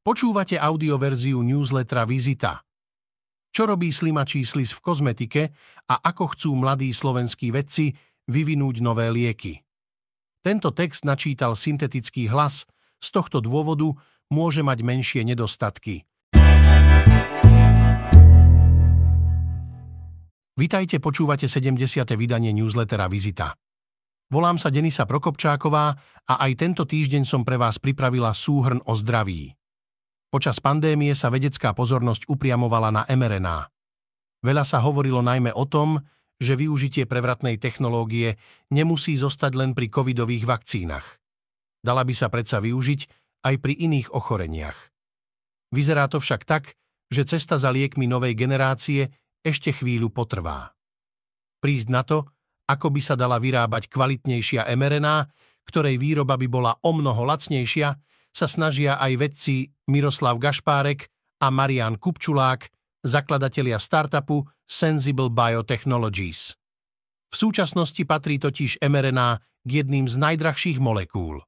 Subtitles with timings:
[0.00, 2.64] Počúvate audioverziu newslettera Vizita.
[3.52, 5.52] Čo robí Slima Číslis v kozmetike
[5.92, 7.92] a ako chcú mladí slovenskí vedci
[8.24, 9.60] vyvinúť nové lieky.
[10.40, 12.64] Tento text načítal syntetický hlas,
[12.96, 13.92] z tohto dôvodu
[14.32, 16.08] môže mať menšie nedostatky.
[20.56, 21.76] Vitajte, počúvate 70.
[22.16, 23.52] vydanie newslettera Vizita.
[24.32, 25.92] Volám sa Denisa Prokopčáková
[26.24, 29.59] a aj tento týždeň som pre vás pripravila súhrn o zdraví.
[30.30, 33.66] Počas pandémie sa vedecká pozornosť upriamovala na mRNA.
[34.46, 35.98] Veľa sa hovorilo najmä o tom,
[36.38, 38.38] že využitie prevratnej technológie
[38.70, 41.18] nemusí zostať len pri covidových vakcínach.
[41.82, 43.00] Dala by sa predsa využiť
[43.42, 44.78] aj pri iných ochoreniach.
[45.74, 46.78] Vyzerá to však tak,
[47.10, 49.10] že cesta za liekmi novej generácie
[49.42, 50.78] ešte chvíľu potrvá.
[51.58, 52.30] Prísť na to,
[52.70, 55.26] ako by sa dala vyrábať kvalitnejšia mRNA,
[55.66, 57.98] ktorej výroba by bola o mnoho lacnejšia,
[58.30, 61.10] sa snažia aj vedci Miroslav Gašpárek
[61.42, 62.70] a Marian Kupčulák,
[63.02, 66.54] zakladatelia startupu Sensible Biotechnologies.
[67.30, 71.42] V súčasnosti patrí totiž mRNA k jedným z najdrahších molekúl.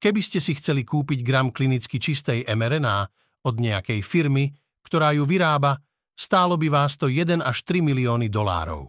[0.00, 3.06] Keby ste si chceli kúpiť gram klinicky čistej mRNA
[3.44, 4.50] od nejakej firmy,
[4.84, 5.76] ktorá ju vyrába,
[6.16, 8.88] stálo by vás to 1 až 3 milióny dolárov.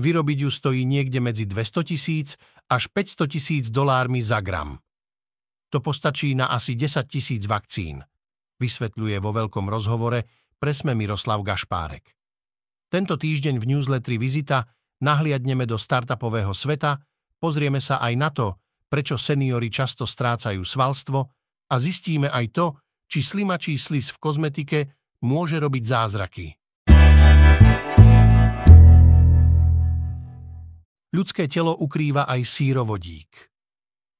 [0.00, 2.28] Vyrobiť ju stojí niekde medzi 200 tisíc
[2.68, 4.80] až 500 tisíc dolármi za gram.
[5.70, 8.02] To postačí na asi 10 tisíc vakcín,
[8.58, 10.26] vysvetľuje vo veľkom rozhovore
[10.58, 12.10] presme Miroslav Gašpárek.
[12.90, 14.66] Tento týždeň v newsletteri Vizita
[14.98, 16.98] nahliadneme do startupového sveta,
[17.38, 18.58] pozrieme sa aj na to,
[18.90, 21.18] prečo seniory často strácajú svalstvo
[21.70, 22.66] a zistíme aj to,
[23.06, 24.78] či slimačí slis v kozmetike
[25.22, 26.46] môže robiť zázraky.
[31.14, 33.49] Ľudské telo ukrýva aj sírovodík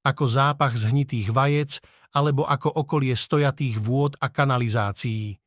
[0.07, 5.39] ako zápach zhnitých vajec alebo ako okolie stojatých vôd a kanalizácií.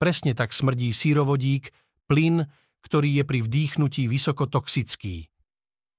[0.00, 1.70] Presne tak smrdí sírovodík,
[2.10, 2.42] plyn,
[2.82, 5.30] ktorý je pri vdýchnutí vysokotoxický.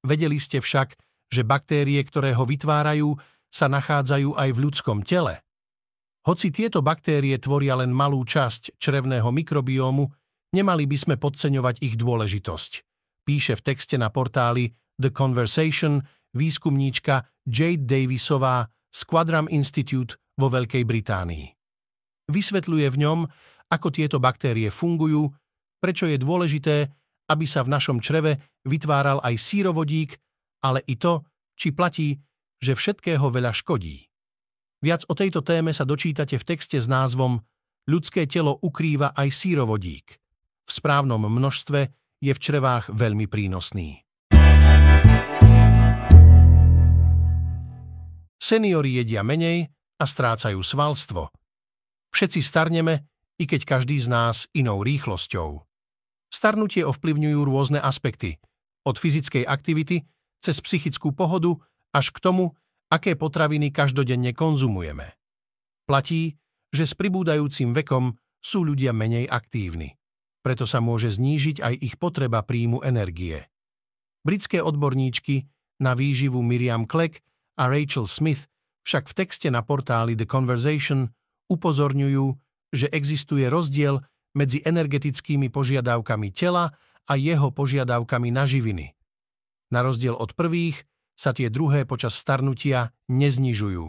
[0.03, 0.99] Vedeli ste však,
[1.31, 3.15] že baktérie, ktoré ho vytvárajú,
[3.47, 5.39] sa nachádzajú aj v ľudskom tele.
[6.27, 10.09] Hoci tieto baktérie tvoria len malú časť črevného mikrobiómu,
[10.55, 12.71] nemali by sme podceňovať ich dôležitosť.
[13.23, 20.83] Píše v texte na portáli The Conversation výskumníčka Jade Davisová z Quadram Institute vo Veľkej
[20.85, 21.45] Británii.
[22.29, 23.19] Vysvetľuje v ňom,
[23.69, 25.29] ako tieto baktérie fungujú,
[25.81, 26.89] prečo je dôležité,
[27.29, 30.17] aby sa v našom čreve vytváral aj sírovodík,
[30.63, 31.25] ale i to,
[31.57, 32.17] či platí,
[32.63, 34.07] že všetkého veľa škodí.
[34.83, 37.39] Viac o tejto téme sa dočítate v texte s názvom
[37.83, 40.15] Ľudské telo ukrýva aj sírovodík.
[40.63, 41.91] V správnom množstve
[42.23, 44.07] je v črevách veľmi prínosný.
[48.43, 51.31] Seniori jedia menej a strácajú svalstvo.
[52.11, 53.07] Všetci starneme,
[53.39, 55.63] i keď každý z nás inou rýchlosťou.
[56.27, 58.43] Starnutie ovplyvňujú rôzne aspekty,
[58.83, 60.03] od fyzickej aktivity
[60.43, 61.55] cez psychickú pohodu
[61.95, 62.51] až k tomu,
[62.91, 65.15] aké potraviny každodenne konzumujeme.
[65.87, 66.35] Platí,
[66.67, 68.11] že s pribúdajúcim vekom
[68.43, 69.95] sú ľudia menej aktívni.
[70.43, 73.39] Preto sa môže znížiť aj ich potreba príjmu energie.
[74.27, 75.47] Britské odborníčky
[75.79, 77.23] na výživu Miriam Kleck
[77.59, 78.49] a Rachel Smith
[78.83, 81.07] však v texte na portáli The Conversation
[81.47, 82.25] upozorňujú,
[82.73, 84.01] že existuje rozdiel
[84.33, 86.73] medzi energetickými požiadavkami tela
[87.05, 88.91] a jeho požiadavkami na živiny.
[89.69, 90.83] Na rozdiel od prvých
[91.13, 93.85] sa tie druhé počas starnutia neznižujú.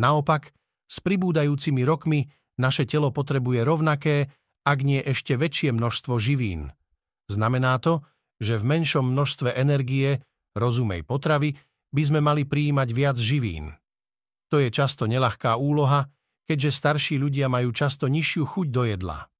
[0.00, 0.50] Naopak,
[0.88, 4.32] s pribúdajúcimi rokmi naše telo potrebuje rovnaké,
[4.64, 6.72] ak nie ešte väčšie množstvo živín.
[7.28, 8.00] Znamená to,
[8.40, 10.24] že v menšom množstve energie,
[10.56, 11.56] rozumej potravy,
[11.94, 13.70] by sme mali prijímať viac živín.
[14.50, 16.10] To je často nelahká úloha,
[16.50, 19.30] keďže starší ľudia majú často nižšiu chuť do jedla.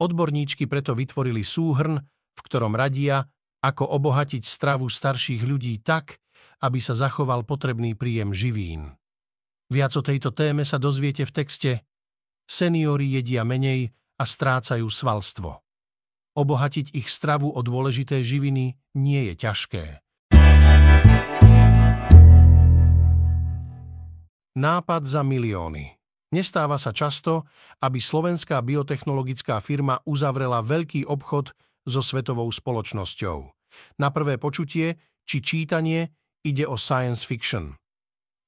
[0.00, 2.00] Odborníčky preto vytvorili súhrn,
[2.32, 3.28] v ktorom radia,
[3.62, 6.18] ako obohatiť stravu starších ľudí tak,
[6.64, 8.98] aby sa zachoval potrebný príjem živín.
[9.70, 11.70] Viac o tejto téme sa dozviete v texte
[12.48, 15.62] Seniori jedia menej a strácajú svalstvo.
[16.34, 19.84] Obohatiť ich stravu o dôležité živiny nie je ťažké.
[24.52, 25.96] Nápad za milióny.
[26.36, 27.48] Nestáva sa často,
[27.80, 31.56] aby slovenská biotechnologická firma uzavrela veľký obchod
[31.88, 33.48] so svetovou spoločnosťou.
[33.96, 36.12] Na prvé počutie či čítanie
[36.44, 37.72] ide o science fiction.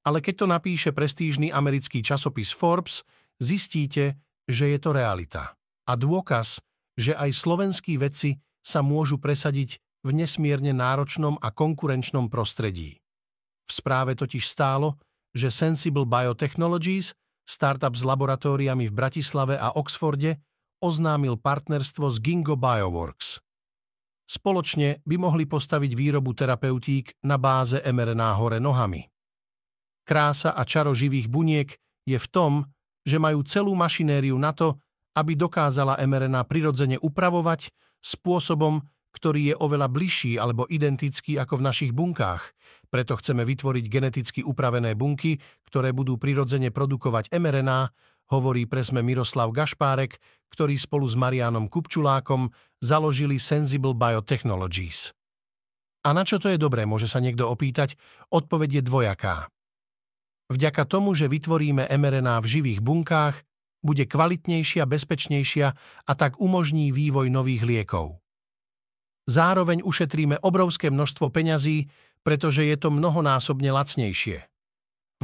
[0.04, 3.00] Ale keď to napíše prestížny americký časopis Forbes,
[3.40, 5.56] zistíte, že je to realita.
[5.88, 6.60] A dôkaz,
[7.00, 13.00] že aj slovenskí vedci sa môžu presadiť v nesmierne náročnom a konkurenčnom prostredí.
[13.64, 15.00] V správe totiž stálo,
[15.34, 17.12] že Sensible Biotechnologies
[17.44, 20.40] startup s laboratóriami v Bratislave a Oxforde,
[20.80, 23.40] oznámil partnerstvo s Gingo Bioworks.
[24.24, 29.04] Spoločne by mohli postaviť výrobu terapeutík na báze mRNA hore nohami.
[30.04, 31.68] Krása a čaro živých buniek
[32.08, 32.52] je v tom,
[33.04, 34.80] že majú celú mašinériu na to,
[35.16, 37.68] aby dokázala mRNA prirodzene upravovať
[38.00, 38.80] spôsobom,
[39.24, 42.44] ktorý je oveľa bližší alebo identický ako v našich bunkách.
[42.92, 47.88] Preto chceme vytvoriť geneticky upravené bunky, ktoré budú prirodzene produkovať mRNA,
[48.36, 50.20] hovorí presme Miroslav Gašpárek,
[50.52, 52.52] ktorý spolu s Marianom Kupčulákom
[52.84, 55.16] založili Sensible Biotechnologies.
[56.04, 57.96] A na čo to je dobré, môže sa niekto opýtať?
[58.28, 59.48] Odpoveď je dvojaká.
[60.52, 63.40] Vďaka tomu, že vytvoríme mRNA v živých bunkách,
[63.80, 65.68] bude kvalitnejšia, bezpečnejšia
[66.04, 68.20] a tak umožní vývoj nových liekov.
[69.24, 71.88] Zároveň ušetríme obrovské množstvo peňazí,
[72.20, 74.44] pretože je to mnohonásobne lacnejšie.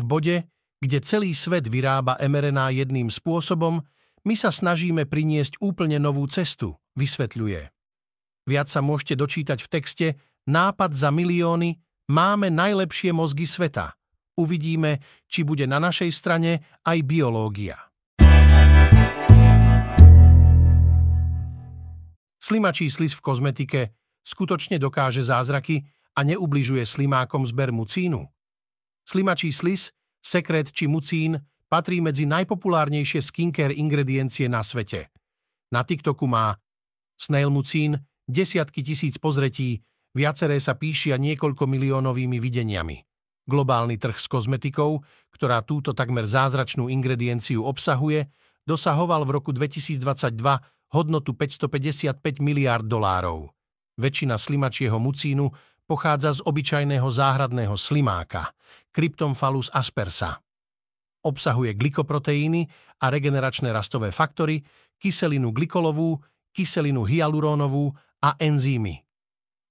[0.01, 0.49] V bode,
[0.81, 3.85] kde celý svet vyrába mRNA jedným spôsobom,
[4.25, 7.73] my sa snažíme priniesť úplne novú cestu, vysvetľuje.
[8.49, 10.07] Viac sa môžete dočítať v texte
[10.49, 11.77] Nápad za milióny,
[12.09, 13.93] máme najlepšie mozgy sveta.
[14.41, 17.90] Uvidíme, či bude na našej strane aj biológia.
[22.41, 23.81] Slimačí slis v kozmetike
[24.25, 25.85] skutočne dokáže zázraky
[26.17, 28.25] a neubližuje slimákom z bermucínu.
[29.05, 29.93] Slimačí slis,
[30.25, 31.37] sekret či mucín
[31.71, 35.13] patrí medzi najpopulárnejšie skincare ingrediencie na svete.
[35.71, 36.59] Na TikToku má
[37.15, 39.79] snail mucín desiatky tisíc pozretí,
[40.17, 42.99] viaceré sa píšia niekoľko miliónovými videniami.
[43.47, 45.03] Globálny trh s kozmetikou,
[45.35, 48.31] ktorá túto takmer zázračnú ingredienciu obsahuje,
[48.67, 50.03] dosahoval v roku 2022
[50.91, 53.51] hodnotu 555 miliárd dolárov.
[54.01, 55.51] Väčšina slimačieho mucínu
[55.87, 58.55] pochádza z obyčajného záhradného slimáka,
[58.95, 60.39] Cryptomphalus aspersa.
[61.21, 62.65] Obsahuje glikoproteíny
[63.03, 64.63] a regeneračné rastové faktory,
[64.97, 66.17] kyselinu glikolovú,
[66.55, 67.93] kyselinu hyalurónovú
[68.25, 69.03] a enzymy.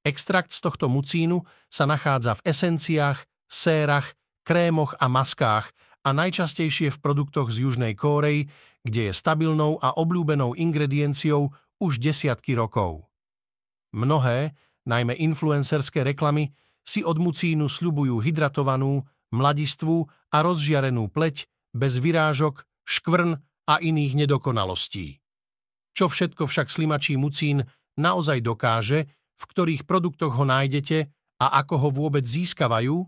[0.05, 3.19] Extrakt z tohto mucínu sa nachádza v esenciách,
[3.49, 4.15] sérach,
[4.47, 5.71] krémoch a maskách
[6.05, 8.47] a najčastejšie v produktoch z Južnej Kórey,
[8.89, 13.05] kde je stabilnou a obľúbenou ingredienciou už desiatky rokov.
[13.95, 14.57] Mnohé,
[14.89, 16.51] najmä influencerské reklamy,
[16.83, 23.37] si od mucínu sľubujú hydratovanú, mladistvú a rozžiarenú pleť bez vyrážok, škvrn
[23.69, 25.21] a iných nedokonalostí.
[25.93, 27.61] Čo všetko však slimačí mucín
[28.01, 29.05] naozaj dokáže,
[29.37, 31.05] v ktorých produktoch ho nájdete
[31.37, 33.05] a ako ho vôbec získavajú?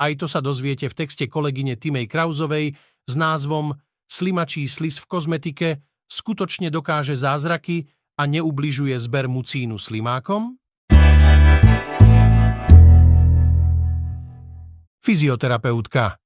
[0.00, 2.74] Aj to sa dozviete v texte kolegyne Timej Krauzovej
[3.04, 3.76] s názvom
[4.10, 5.68] slimačí slis v kozmetike
[6.08, 7.88] skutočne dokáže zázraky
[8.20, 10.60] a neubližuje zber mucínu slimákom?
[15.04, 16.16] Fyzioterapeutka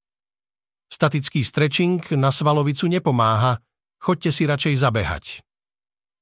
[0.88, 3.60] Statický stretching na svalovicu nepomáha,
[4.00, 5.24] choďte si radšej zabehať.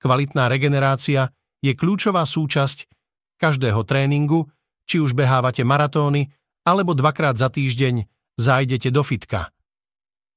[0.03, 1.31] Kvalitná regenerácia
[1.63, 2.89] je kľúčová súčasť
[3.37, 4.49] každého tréningu,
[4.89, 6.33] či už behávate maratóny,
[6.67, 8.09] alebo dvakrát za týždeň
[8.41, 9.55] zájdete do fitka.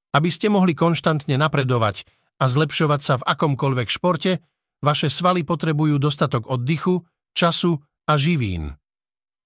[0.09, 2.05] Aby ste mohli konštantne napredovať
[2.41, 4.41] a zlepšovať sa v akomkoľvek športe,
[4.81, 7.03] vaše svaly potrebujú dostatok oddychu,
[7.35, 7.77] času
[8.09, 8.73] a živín.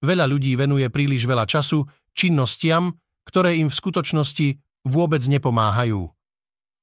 [0.00, 1.84] Veľa ľudí venuje príliš veľa času
[2.16, 4.48] činnostiam, ktoré im v skutočnosti
[4.88, 6.12] vôbec nepomáhajú.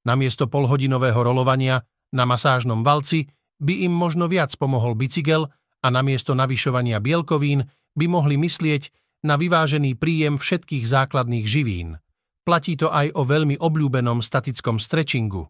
[0.05, 3.29] Namiesto polhodinového rolovania na masážnom valci
[3.61, 5.47] by im možno viac pomohol bicykel
[5.81, 8.89] a namiesto navyšovania bielkovín by mohli myslieť
[9.21, 12.01] na vyvážený príjem všetkých základných živín.
[12.41, 15.45] Platí to aj o veľmi obľúbenom statickom stretchingu.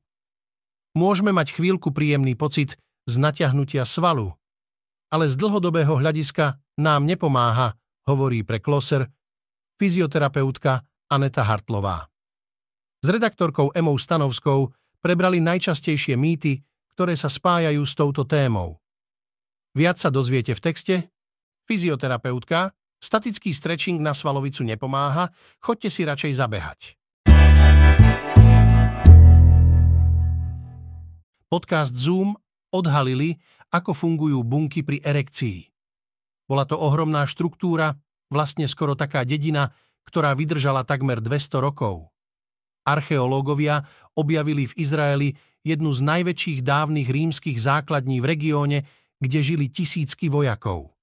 [0.91, 2.75] Môžeme mať chvíľku príjemný pocit
[3.07, 4.35] z naťahnutia svalu,
[5.07, 9.07] ale z dlhodobého hľadiska nám nepomáha, hovorí pre Kloser
[9.79, 12.11] fyzioterapeutka Aneta Hartlová.
[13.01, 14.69] S redaktorkou Emou Stanovskou
[15.01, 16.61] prebrali najčastejšie mýty,
[16.93, 18.77] ktoré sa spájajú s touto témou.
[19.73, 20.95] Viac sa dozviete v texte
[21.65, 26.79] Fyzioterapeutka Statický stretching na svalovicu nepomáha, choďte si radšej zabehať.
[31.49, 32.37] Podcast Zoom
[32.69, 33.41] odhalili,
[33.73, 35.65] ako fungujú bunky pri erekcii.
[36.45, 37.97] Bola to ohromná štruktúra,
[38.29, 39.73] vlastne skoro taká dedina,
[40.05, 42.05] ktorá vydržala takmer 200 rokov.
[42.85, 43.81] Archeológovia
[44.13, 45.29] objavili v Izraeli
[45.65, 48.79] jednu z najväčších dávnych rímskych základní v regióne,
[49.17, 50.93] kde žili tisícky vojakov.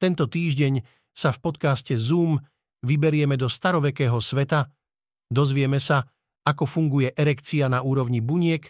[0.00, 2.40] Tento týždeň sa v podcaste Zoom
[2.86, 4.70] vyberieme do starovekého sveta,
[5.28, 6.06] dozvieme sa,
[6.46, 8.64] ako funguje erekcia na úrovni buniek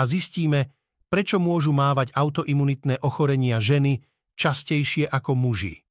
[0.00, 0.72] a zistíme,
[1.12, 4.00] prečo môžu mávať autoimunitné ochorenia ženy
[4.32, 5.84] častejšie ako muži.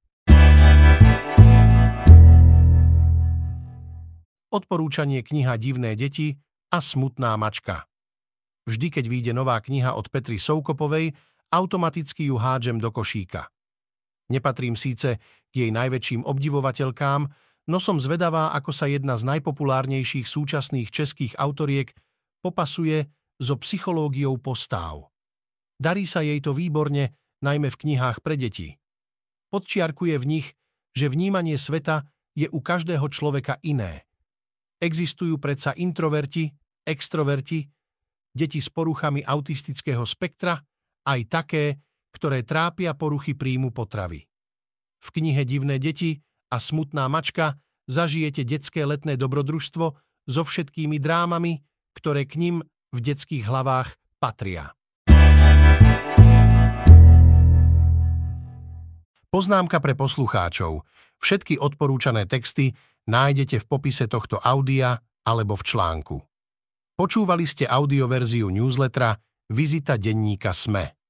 [4.51, 6.36] Odporúčanie kniha Divné deti
[6.74, 7.88] a smutná mačka.
[8.67, 11.15] Vždy, keď vyjde nová kniha od Petry Soukopovej,
[11.53, 13.48] automaticky ju hádžem do košíka.
[14.31, 15.19] Nepatrím síce
[15.51, 17.27] k jej najväčším obdivovateľkám,
[17.67, 21.91] no som zvedavá, ako sa jedna z najpopulárnejších súčasných českých autoriek
[22.39, 25.11] popasuje so psychológiou postáv.
[25.75, 27.11] Darí sa jej to výborne,
[27.43, 28.79] najmä v knihách pre deti.
[29.51, 30.47] Podčiarkuje v nich,
[30.95, 32.07] že vnímanie sveta
[32.38, 34.07] je u každého človeka iné.
[34.79, 36.47] Existujú predsa introverti,
[36.88, 37.67] extroverti,
[38.31, 40.55] deti s poruchami autistického spektra,
[41.03, 41.63] aj také,
[42.12, 44.27] ktoré trápia poruchy príjmu potravy.
[45.01, 46.22] V knihe Divné deti
[46.53, 47.58] a Smutná mačka
[47.89, 49.86] zažijete detské letné dobrodružstvo
[50.30, 51.63] so všetkými drámami,
[51.98, 52.56] ktoré k ním
[52.91, 54.75] v detských hlavách patria.
[59.32, 60.84] Poznámka pre poslucháčov.
[61.24, 62.75] Všetky odporúčané texty
[63.08, 66.18] nájdete v popise tohto audia alebo v článku.
[67.00, 69.15] Počúvali ste audioverziu newslettera
[69.48, 71.00] Vizita denníka SME.